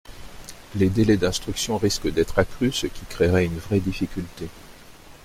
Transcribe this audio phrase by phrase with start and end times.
[0.77, 4.47] Les délais d’instruction risquent d’être accrus, ce qui créerait une vraie difficulté.